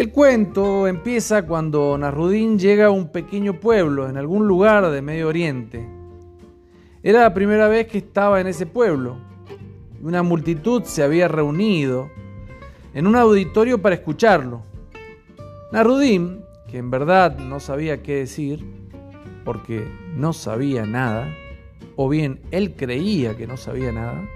El 0.00 0.12
cuento 0.12 0.86
empieza 0.86 1.42
cuando 1.42 1.98
Nasruddin 1.98 2.58
llega 2.58 2.86
a 2.86 2.90
un 2.90 3.08
pequeño 3.08 3.60
pueblo 3.60 4.08
en 4.08 4.16
algún 4.16 4.48
lugar 4.48 4.90
de 4.90 5.02
Medio 5.02 5.28
Oriente. 5.28 5.86
Era 7.02 7.20
la 7.20 7.34
primera 7.34 7.68
vez 7.68 7.86
que 7.86 7.98
estaba 7.98 8.40
en 8.40 8.46
ese 8.46 8.64
pueblo. 8.64 9.18
Una 10.00 10.22
multitud 10.22 10.84
se 10.84 11.02
había 11.02 11.28
reunido 11.28 12.08
en 12.94 13.06
un 13.06 13.14
auditorio 13.14 13.82
para 13.82 13.96
escucharlo. 13.96 14.62
Narudim, 15.70 16.40
que 16.70 16.78
en 16.78 16.90
verdad 16.90 17.36
no 17.36 17.60
sabía 17.60 18.02
qué 18.02 18.20
decir, 18.20 18.64
porque 19.44 19.86
no 20.16 20.32
sabía 20.32 20.86
nada, 20.86 21.28
o 21.96 22.08
bien 22.08 22.40
él 22.52 22.74
creía 22.74 23.36
que 23.36 23.46
no 23.46 23.58
sabía 23.58 23.92
nada, 23.92 24.26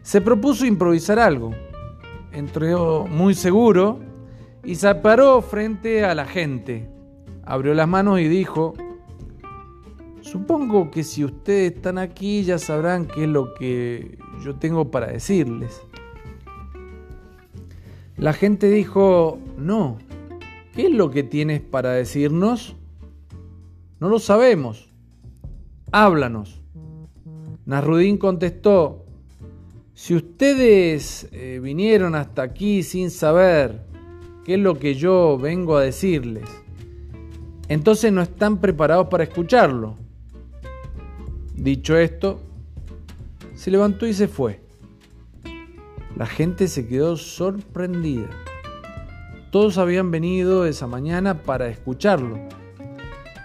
se 0.00 0.22
propuso 0.22 0.64
improvisar 0.64 1.18
algo. 1.18 1.50
Entró 2.32 3.06
muy 3.06 3.34
seguro 3.34 4.00
y 4.64 4.76
se 4.76 4.94
paró 4.94 5.42
frente 5.42 6.04
a 6.04 6.14
la 6.14 6.24
gente. 6.24 6.88
Abrió 7.44 7.74
las 7.74 7.88
manos 7.88 8.20
y 8.20 8.28
dijo, 8.28 8.74
supongo 10.20 10.90
que 10.90 11.04
si 11.04 11.24
ustedes 11.24 11.74
están 11.74 11.98
aquí 11.98 12.42
ya 12.44 12.58
sabrán 12.58 13.06
qué 13.06 13.24
es 13.24 13.28
lo 13.28 13.54
que 13.54 14.18
yo 14.42 14.54
tengo 14.56 14.90
para 14.90 15.08
decirles. 15.08 15.82
La 18.16 18.32
gente 18.32 18.70
dijo, 18.70 19.38
no, 19.58 19.98
¿qué 20.74 20.86
es 20.86 20.92
lo 20.92 21.10
que 21.10 21.22
tienes 21.22 21.60
para 21.60 21.90
decirnos? 21.92 22.76
No 24.00 24.08
lo 24.08 24.18
sabemos. 24.18 24.90
Háblanos. 25.90 26.62
Nasrudín 27.66 28.18
contestó, 28.18 29.01
si 29.94 30.14
ustedes 30.14 31.28
eh, 31.32 31.60
vinieron 31.62 32.14
hasta 32.14 32.42
aquí 32.42 32.82
sin 32.82 33.10
saber 33.10 33.82
qué 34.44 34.54
es 34.54 34.60
lo 34.60 34.78
que 34.78 34.94
yo 34.94 35.38
vengo 35.38 35.76
a 35.76 35.82
decirles, 35.82 36.48
entonces 37.68 38.12
no 38.12 38.22
están 38.22 38.58
preparados 38.58 39.08
para 39.08 39.24
escucharlo. 39.24 39.96
Dicho 41.54 41.96
esto, 41.96 42.40
se 43.54 43.70
levantó 43.70 44.06
y 44.06 44.14
se 44.14 44.28
fue. 44.28 44.60
La 46.16 46.26
gente 46.26 46.68
se 46.68 46.88
quedó 46.88 47.16
sorprendida. 47.16 48.28
Todos 49.50 49.76
habían 49.76 50.10
venido 50.10 50.64
esa 50.64 50.86
mañana 50.86 51.42
para 51.42 51.68
escucharlo. 51.68 52.38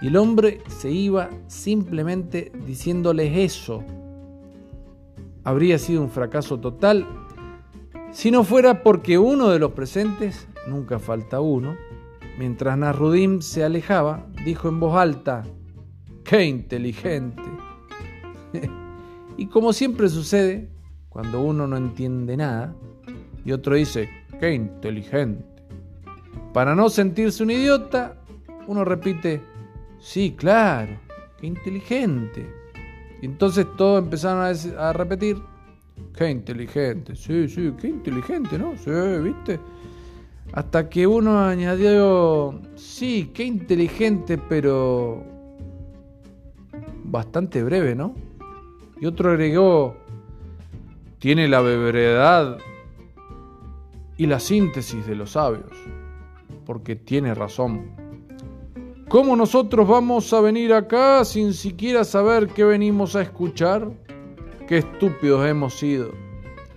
Y 0.00 0.08
el 0.08 0.16
hombre 0.16 0.62
se 0.68 0.90
iba 0.90 1.28
simplemente 1.46 2.50
diciéndoles 2.66 3.36
eso. 3.36 3.84
Habría 5.48 5.78
sido 5.78 6.02
un 6.02 6.10
fracaso 6.10 6.60
total 6.60 7.06
si 8.10 8.30
no 8.30 8.44
fuera 8.44 8.82
porque 8.82 9.16
uno 9.16 9.48
de 9.48 9.58
los 9.58 9.72
presentes, 9.72 10.46
nunca 10.66 10.98
falta 10.98 11.40
uno, 11.40 11.74
mientras 12.38 12.76
Nasrudim 12.76 13.40
se 13.40 13.64
alejaba, 13.64 14.26
dijo 14.44 14.68
en 14.68 14.78
voz 14.78 14.98
alta, 14.98 15.44
¡qué 16.22 16.44
inteligente! 16.44 17.42
y 19.38 19.46
como 19.46 19.72
siempre 19.72 20.10
sucede, 20.10 20.68
cuando 21.08 21.40
uno 21.40 21.66
no 21.66 21.78
entiende 21.78 22.36
nada 22.36 22.74
y 23.42 23.52
otro 23.52 23.74
dice, 23.74 24.10
qué 24.38 24.52
inteligente. 24.52 25.46
Para 26.52 26.74
no 26.74 26.90
sentirse 26.90 27.42
un 27.42 27.52
idiota, 27.52 28.18
uno 28.66 28.84
repite, 28.84 29.40
sí, 29.98 30.34
claro, 30.36 31.00
qué 31.40 31.46
inteligente. 31.46 32.57
Entonces 33.22 33.66
todos 33.76 34.04
empezaron 34.04 34.56
a, 34.78 34.92
repetir, 34.92 35.38
qué 36.16 36.30
inteligente, 36.30 37.16
sí, 37.16 37.48
sí, 37.48 37.72
qué 37.80 37.88
inteligente, 37.88 38.58
¿no? 38.58 38.76
Sí, 38.76 38.90
¿viste? 39.22 39.58
Hasta 40.52 40.88
que 40.88 41.06
uno 41.06 41.40
añadió, 41.40 42.60
sí, 42.76 43.30
qué 43.34 43.44
inteligente, 43.44 44.38
pero 44.38 45.24
bastante 47.04 47.62
breve, 47.62 47.94
¿no? 47.94 48.14
Y 49.00 49.06
otro 49.06 49.30
agregó, 49.30 49.96
tiene 51.18 51.48
la 51.48 51.60
brevedad 51.60 52.58
y 54.16 54.26
la 54.26 54.40
síntesis 54.40 55.06
de 55.06 55.16
los 55.16 55.32
sabios, 55.32 55.70
porque 56.64 56.96
tiene 56.96 57.34
razón. 57.34 58.07
¿Cómo 59.08 59.34
nosotros 59.36 59.88
vamos 59.88 60.30
a 60.34 60.40
venir 60.42 60.74
acá 60.74 61.24
sin 61.24 61.54
siquiera 61.54 62.04
saber 62.04 62.48
qué 62.48 62.62
venimos 62.62 63.16
a 63.16 63.22
escuchar? 63.22 63.88
Qué 64.66 64.78
estúpidos 64.78 65.46
hemos 65.46 65.78
sido. 65.78 66.10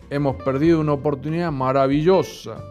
Hemos 0.09 0.37
perdido 0.37 0.79
una 0.79 0.93
oportunidad 0.93 1.51
maravillosa. 1.51 2.63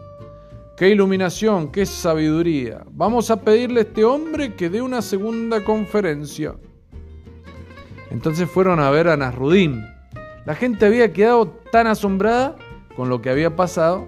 Qué 0.75 0.89
iluminación, 0.89 1.71
qué 1.71 1.85
sabiduría. 1.85 2.83
Vamos 2.91 3.29
a 3.29 3.41
pedirle 3.41 3.81
a 3.81 3.83
este 3.83 4.03
hombre 4.03 4.55
que 4.55 4.71
dé 4.71 4.81
una 4.81 5.03
segunda 5.03 5.63
conferencia. 5.63 6.55
Entonces 8.09 8.49
fueron 8.49 8.79
a 8.79 8.89
ver 8.89 9.09
a 9.09 9.15
Nasrudín, 9.15 9.85
la 10.43 10.55
gente 10.55 10.87
había 10.87 11.13
quedado 11.13 11.49
tan 11.71 11.85
asombrada 11.85 12.55
con 12.95 13.09
lo 13.09 13.21
que 13.21 13.29
había 13.29 13.55
pasado 13.55 14.07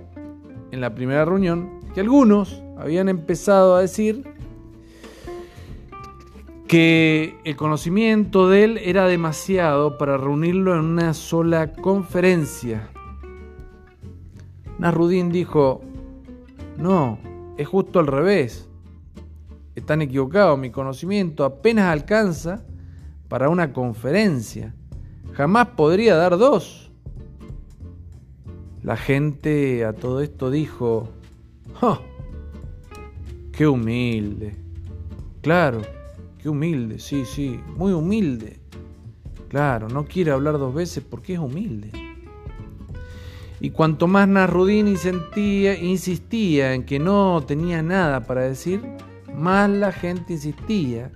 en 0.71 0.81
la 0.81 0.95
primera 0.95 1.25
reunión 1.25 1.79
que 1.93 2.01
algunos 2.01 2.63
habían 2.75 3.07
empezado 3.07 3.75
a 3.75 3.81
decir 3.81 4.32
que 6.67 7.37
el 7.43 7.55
conocimiento 7.55 8.49
de 8.49 8.63
él 8.63 8.77
era 8.83 9.05
demasiado 9.07 9.97
para 9.97 10.17
reunirlo 10.17 10.73
en 10.73 10.81
una 10.81 11.13
sola 11.13 11.73
conferencia. 11.73 12.89
Nasrudin 14.79 15.31
dijo, 15.31 15.81
no, 16.77 17.19
es 17.57 17.67
justo 17.67 17.99
al 17.99 18.07
revés. 18.07 18.69
Están 19.75 20.01
equivocados, 20.01 20.57
mi 20.57 20.71
conocimiento 20.71 21.45
apenas 21.45 21.91
alcanza 21.91 22.65
para 23.27 23.49
una 23.49 23.73
conferencia 23.73 24.73
jamás 25.33 25.69
podría 25.69 26.15
dar 26.15 26.37
dos. 26.37 26.91
La 28.81 28.97
gente 28.97 29.85
a 29.85 29.93
todo 29.93 30.21
esto 30.21 30.51
dijo, 30.51 31.09
¡Oh! 31.81 31.99
¡Qué 33.51 33.67
humilde! 33.67 34.55
Claro, 35.41 35.81
qué 36.43 36.49
humilde, 36.49 36.99
sí, 36.99 37.23
sí, 37.23 37.57
muy 37.77 37.93
humilde. 37.93 38.59
Claro, 39.47 39.87
no 39.87 40.03
quiere 40.03 40.31
hablar 40.31 40.57
dos 40.57 40.73
veces 40.73 41.01
porque 41.09 41.33
es 41.33 41.39
humilde. 41.39 41.89
Y 43.61 43.69
cuanto 43.69 44.07
más 44.07 44.27
Narudini 44.27 44.97
sentía, 44.97 45.79
insistía 45.79 46.73
en 46.73 46.83
que 46.83 46.99
no 46.99 47.41
tenía 47.47 47.81
nada 47.81 48.25
para 48.25 48.41
decir, 48.41 48.81
más 49.33 49.69
la 49.69 49.93
gente 49.93 50.33
insistía 50.33 51.13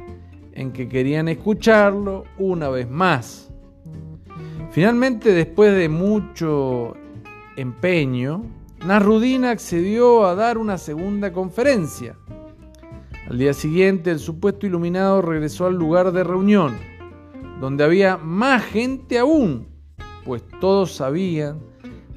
en 0.54 0.72
que 0.72 0.88
querían 0.88 1.28
escucharlo 1.28 2.24
una 2.38 2.70
vez 2.70 2.90
más. 2.90 3.52
Finalmente, 4.72 5.34
después 5.34 5.76
de 5.76 5.90
mucho 5.90 6.94
empeño, 7.58 8.44
Nasruddin 8.86 9.44
accedió 9.44 10.26
a 10.26 10.36
dar 10.36 10.58
una 10.58 10.78
segunda 10.78 11.34
conferencia. 11.34 12.16
Al 13.30 13.38
día 13.38 13.54
siguiente, 13.54 14.10
el 14.10 14.20
supuesto 14.20 14.66
iluminado 14.66 15.22
regresó 15.22 15.66
al 15.66 15.76
lugar 15.76 16.14
de 16.14 16.24
reunión, 16.24 16.78
donde 17.60 17.84
había 17.84 18.16
más 18.16 18.64
gente 18.64 19.20
aún, 19.20 19.68
pues 20.24 20.44
todos 20.62 20.94
sabían 20.94 21.60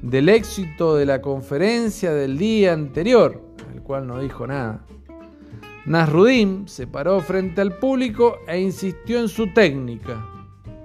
del 0.01 0.29
éxito 0.29 0.95
de 0.95 1.05
la 1.05 1.21
conferencia 1.21 2.13
del 2.13 2.37
día 2.37 2.71
anterior, 2.71 3.41
el 3.73 3.81
cual 3.81 4.07
no 4.07 4.21
dijo 4.21 4.47
nada. 4.47 4.85
Nasruddin 5.85 6.69
se 6.69 6.87
paró 6.87 7.19
frente 7.19 7.59
al 7.59 7.77
público 7.77 8.37
e 8.47 8.61
insistió 8.61 9.19
en 9.19 9.27
su 9.27 9.53
técnica. 9.53 10.25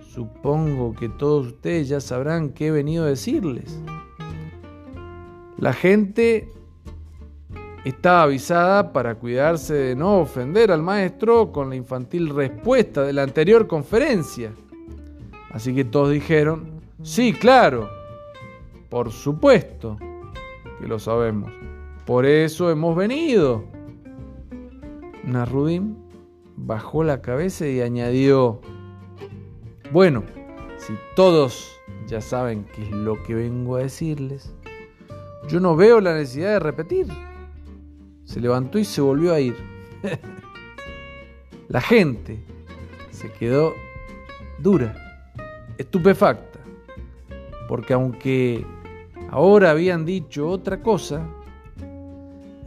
Supongo 0.01 0.93
que 0.95 1.09
todos 1.09 1.47
ustedes 1.49 1.89
ya 1.89 2.01
sabrán 2.01 2.51
qué 2.51 2.69
he 2.69 2.71
venido 2.73 3.05
a 3.05 3.09
decirles. 3.09 3.79
La 5.59 5.73
gente 5.73 6.51
estaba 7.89 8.23
avisada 8.23 8.93
para 8.93 9.15
cuidarse 9.15 9.73
de 9.73 9.95
no 9.95 10.19
ofender 10.19 10.73
al 10.73 10.83
maestro 10.83 11.53
con 11.53 11.71
la 11.71 11.77
infantil 11.77 12.31
respuesta 12.31 13.03
de 13.03 13.13
la 13.13 13.23
anterior 13.23 13.69
conferencia. 13.69 14.53
Así 15.53 15.73
que 15.73 15.85
todos 15.85 16.11
dijeron, 16.11 16.81
sí, 17.05 17.33
claro, 17.33 17.89
por 18.89 19.13
supuesto 19.13 19.97
que 20.81 20.89
lo 20.89 20.99
sabemos. 20.99 21.53
Por 22.05 22.27
eso 22.27 22.73
hemos 22.73 22.97
venido. 22.97 23.65
Narudin 25.23 25.97
bajó 26.57 27.05
la 27.05 27.23
cabeza 27.23 27.69
y 27.69 27.83
añadió, 27.83 28.61
bueno, 29.93 30.25
si 30.77 30.93
todos 31.15 31.81
ya 32.09 32.21
saben 32.21 32.67
qué 32.75 32.83
es 32.83 32.91
lo 32.91 33.23
que 33.23 33.37
vengo 33.37 33.77
a 33.77 33.83
decirles, 33.83 34.53
yo 35.49 35.61
no 35.61 35.77
veo 35.77 36.01
la 36.01 36.15
necesidad 36.15 36.55
de 36.55 36.59
repetir. 36.59 37.07
Se 38.27 38.41
levantó 38.41 38.79
y 38.79 38.85
se 38.85 39.01
volvió 39.01 39.33
a 39.33 39.41
ir. 39.41 39.57
la 41.69 41.81
gente 41.81 42.39
se 43.11 43.33
quedó 43.33 43.73
dura, 44.59 44.95
estupefacta, 45.79 46.59
porque 47.69 47.95
aunque 47.95 48.67
ahora 49.31 49.71
habían 49.71 50.05
dicho 50.05 50.49
otra 50.49 50.83
cosa, 50.83 51.27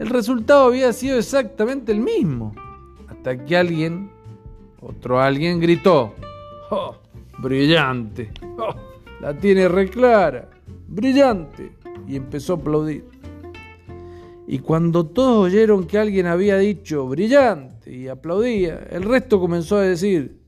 el 0.00 0.08
resultado 0.08 0.64
había 0.64 0.92
sido 0.92 1.18
exactamente 1.18 1.92
el 1.92 2.00
mismo, 2.00 2.52
hasta 3.08 3.44
que 3.44 3.56
alguien, 3.56 4.10
otro 4.80 5.20
alguien, 5.20 5.60
gritó, 5.60 6.12
Oh, 6.72 6.94
brillante. 7.38 8.30
Oh, 8.56 8.74
la 9.20 9.34
tiene 9.36 9.66
reclara. 9.68 10.48
Brillante. 10.86 11.72
Y 12.06 12.14
empezó 12.14 12.54
a 12.54 12.56
aplaudir. 12.56 13.04
Y 14.46 14.58
cuando 14.58 15.06
todos 15.06 15.46
oyeron 15.46 15.86
que 15.86 15.98
alguien 15.98 16.26
había 16.26 16.56
dicho 16.58 17.06
brillante 17.06 17.94
y 17.94 18.08
aplaudía, 18.08 18.86
el 18.90 19.02
resto 19.02 19.38
comenzó 19.38 19.76
a 19.76 19.82
decir, 19.82 20.38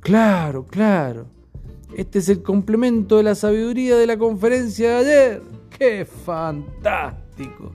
claro, 0.00 0.66
claro, 0.66 1.26
este 1.96 2.18
es 2.18 2.28
el 2.28 2.42
complemento 2.42 3.18
de 3.18 3.22
la 3.22 3.34
sabiduría 3.36 3.96
de 3.96 4.06
la 4.06 4.18
conferencia 4.18 4.90
de 4.90 4.96
ayer. 4.96 5.42
¡Qué 5.78 6.04
fantástico! 6.04 7.70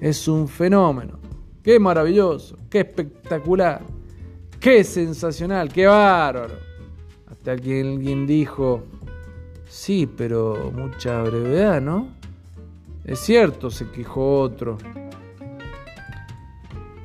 Es 0.00 0.28
un 0.28 0.46
fenómeno. 0.46 1.18
¡Qué 1.62 1.80
maravilloso! 1.80 2.56
¡Qué 2.70 2.80
espectacular! 2.80 3.82
¡Qué 4.60 4.84
sensacional! 4.84 5.72
¡Qué 5.72 5.86
bárbaro! 5.86 6.54
Hasta 7.26 7.56
que 7.56 7.80
alguien 7.80 8.26
dijo, 8.26 8.84
sí, 9.68 10.06
pero 10.06 10.72
mucha 10.74 11.22
brevedad, 11.22 11.80
¿no? 11.80 12.17
Es 13.08 13.20
cierto, 13.20 13.70
se 13.70 13.88
quejó 13.90 14.40
otro. 14.40 14.76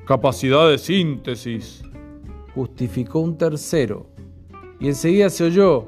Capacidad 0.06 0.70
de 0.70 0.78
síntesis, 0.78 1.82
justificó 2.54 3.20
un 3.20 3.38
tercero. 3.38 4.08
Y 4.82 4.89
enseguida 4.89 5.30
se 5.30 5.46
oyó. 5.46 5.88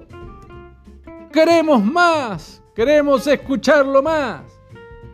Queremos 1.34 1.84
más, 1.84 2.63
queremos 2.73 3.28
escucharlo 3.28 4.01
más. 4.01 4.43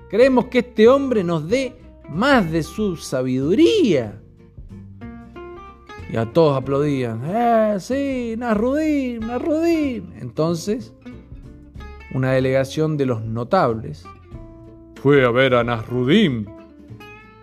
Queremos 0.08 0.46
que 0.46 0.60
este 0.60 0.88
hombre 0.88 1.24
nos 1.24 1.50
dé 1.50 1.82
más 2.08 2.52
de 2.52 2.62
su 2.62 2.96
sabiduría. 2.96 4.22
Y 6.14 6.16
a 6.16 6.32
todos 6.32 6.56
aplaudían. 6.56 7.24
¡Eh, 7.26 7.78
sí, 7.80 8.36
Nasrudín, 8.38 9.22
Nasrudín! 9.26 10.14
Entonces, 10.20 10.94
una 12.14 12.34
delegación 12.34 12.98
de 12.98 13.08
los 13.08 13.24
notables 13.24 14.06
fue 15.02 15.26
a 15.26 15.32
ver 15.32 15.56
a 15.56 15.64
Nasruddin 15.64 16.48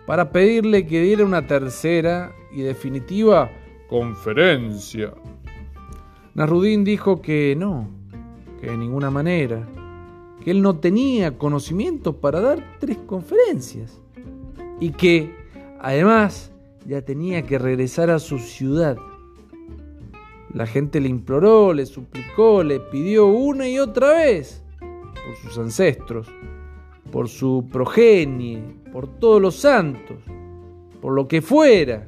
para 0.05 0.31
pedirle 0.31 0.87
que 0.87 1.01
diera 1.01 1.25
una 1.25 1.45
tercera 1.45 2.31
y 2.53 2.61
definitiva 2.61 3.51
conferencia. 3.89 5.13
Nasruddin 6.35 6.85
dijo 6.85 7.21
que 7.21 7.57
no, 7.57 7.89
que 8.61 8.67
de 8.67 8.77
ninguna 8.77 9.11
manera, 9.11 9.67
que 10.41 10.51
él 10.51 10.61
no 10.61 10.77
tenía 10.77 11.37
conocimiento 11.37 12.15
para 12.21 12.39
dar 12.39 12.77
tres 12.79 12.97
conferencias 12.99 14.01
y 14.79 14.91
que 14.91 15.29
además 15.81 16.53
ya 16.85 17.01
tenía 17.01 17.41
que 17.41 17.59
regresar 17.59 18.09
a 18.09 18.19
su 18.19 18.39
ciudad. 18.39 18.95
La 20.53 20.65
gente 20.65 21.01
le 21.01 21.09
imploró, 21.09 21.73
le 21.73 21.85
suplicó, 21.85 22.63
le 22.63 22.79
pidió 22.79 23.27
una 23.27 23.67
y 23.67 23.79
otra 23.79 24.13
vez 24.13 24.63
por 24.79 25.35
sus 25.43 25.57
ancestros 25.57 26.25
por 27.11 27.29
su 27.29 27.67
progenie, 27.71 28.61
por 28.91 29.07
todos 29.19 29.41
los 29.41 29.55
santos, 29.55 30.17
por 31.01 31.13
lo 31.13 31.27
que 31.27 31.41
fuera. 31.41 32.07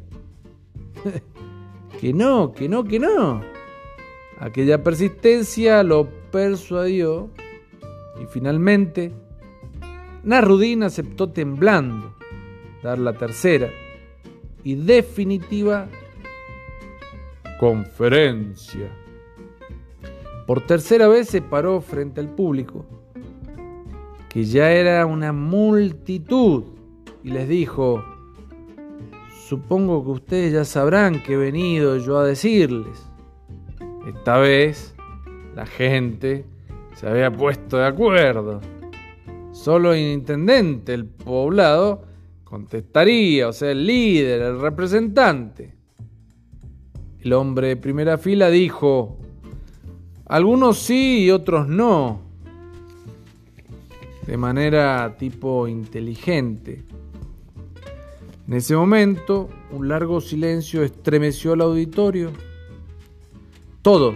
que 2.00 2.14
no, 2.14 2.52
que 2.52 2.70
no, 2.70 2.84
que 2.84 3.00
no. 3.00 3.42
Aquella 4.40 4.84
persistencia 4.84 5.84
lo 5.84 6.08
persuadió 6.32 7.30
y 8.22 8.26
finalmente 8.26 9.12
Narudín 10.24 10.84
aceptó 10.84 11.30
temblando 11.30 12.16
dar 12.84 12.98
la 12.98 13.14
tercera 13.14 13.70
y 14.64 14.76
definitiva 14.76 15.88
conferencia. 17.60 18.90
Por 20.48 20.66
tercera 20.66 21.08
vez 21.08 21.28
se 21.30 21.42
paró 21.42 21.82
frente 21.82 22.20
al 22.20 22.30
público 22.30 22.86
que 24.32 24.46
ya 24.46 24.72
era 24.72 25.06
una 25.06 25.34
multitud, 25.34 26.64
y 27.22 27.32
les 27.32 27.50
dijo, 27.50 28.02
supongo 29.50 30.06
que 30.06 30.12
ustedes 30.12 30.54
ya 30.54 30.64
sabrán 30.64 31.22
que 31.22 31.34
he 31.34 31.38
venido 31.38 31.98
yo 31.98 32.18
a 32.18 32.26
decirles. 32.26 33.06
Esta 34.08 34.38
vez 34.38 34.96
la 35.54 35.66
gente 35.66 36.46
se 36.96 37.10
había 37.10 37.30
puesto 37.30 37.76
de 37.76 37.86
acuerdo. 37.86 38.62
Solo 39.52 39.92
el 39.92 40.14
intendente, 40.14 40.94
el 40.94 41.08
poblado, 41.08 42.04
contestaría, 42.46 43.50
o 43.50 43.54
sea, 43.54 43.72
el 43.72 43.86
líder, 43.86 44.42
el 44.44 44.62
representante. 44.62 45.76
El 47.20 47.34
hombre 47.34 47.68
de 47.68 47.76
primera 47.76 48.18
fila 48.18 48.50
dijo, 48.50 49.18
algunos 50.26 50.80
sí 50.80 51.26
y 51.26 51.32
otros 51.32 51.68
no 51.68 52.31
de 54.32 54.38
manera 54.38 55.18
tipo 55.18 55.68
inteligente. 55.68 56.86
En 58.48 58.54
ese 58.54 58.78
momento, 58.78 59.50
un 59.72 59.90
largo 59.90 60.22
silencio 60.22 60.84
estremeció 60.84 61.52
al 61.52 61.60
auditorio. 61.60 62.32
Todos, 63.82 64.16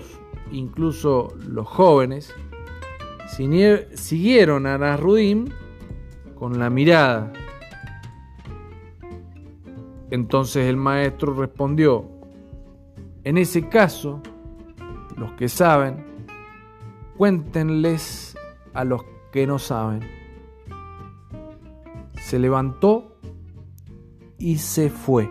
incluso 0.54 1.36
los 1.45 1.67
jóvenes, 1.67 2.34
siguieron 3.28 4.67
a 4.67 4.78
Nasruddin 4.78 5.51
con 6.36 6.60
la 6.60 6.69
mirada. 6.69 7.34
Entonces 10.12 10.65
el 10.67 10.78
maestro 10.78 11.34
respondió, 11.34 12.06
en 13.25 13.38
ese 13.38 13.67
caso, 13.67 14.21
los 15.17 15.34
que 15.34 15.49
saben, 15.49 16.06
cuéntenles 17.17 18.38
a 18.73 18.86
los 18.86 19.04
que 19.36 19.45
no 19.45 19.60
saben. 19.60 20.00
Se 22.21 22.39
levantó 22.39 23.17
y 24.38 24.60
se 24.60 24.89
fue. 24.89 25.30